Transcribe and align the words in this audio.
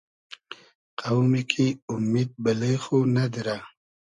قۆمی 0.99 1.41
کی 1.51 1.67
اومید 1.89 2.29
بئلې 2.43 2.73
خو 2.83 2.97
نئدیرۂ 3.13 3.57